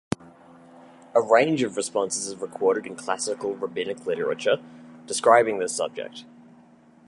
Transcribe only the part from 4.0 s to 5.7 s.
literature, describing